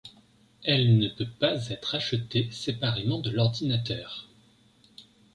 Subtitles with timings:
[0.63, 4.27] Elle ne peut pas être achetée séparément de l'ordinateur.